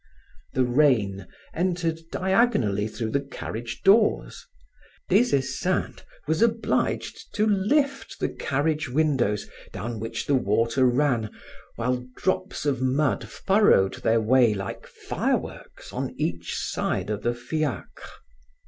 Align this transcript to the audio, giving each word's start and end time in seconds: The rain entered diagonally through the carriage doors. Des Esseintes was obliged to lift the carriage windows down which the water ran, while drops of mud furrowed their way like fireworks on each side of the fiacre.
The 0.53 0.63
rain 0.63 1.27
entered 1.53 1.99
diagonally 2.11 2.87
through 2.87 3.11
the 3.11 3.19
carriage 3.21 3.83
doors. 3.83 4.47
Des 5.09 5.31
Esseintes 5.31 6.01
was 6.25 6.41
obliged 6.41 7.27
to 7.35 7.45
lift 7.45 8.19
the 8.19 8.29
carriage 8.29 8.89
windows 8.89 9.47
down 9.71 9.99
which 9.99 10.25
the 10.25 10.33
water 10.33 10.85
ran, 10.87 11.29
while 11.75 12.07
drops 12.17 12.65
of 12.65 12.81
mud 12.81 13.29
furrowed 13.29 13.93
their 14.01 14.19
way 14.19 14.55
like 14.55 14.87
fireworks 14.87 15.93
on 15.93 16.15
each 16.19 16.55
side 16.57 17.11
of 17.11 17.21
the 17.21 17.35
fiacre. 17.35 17.93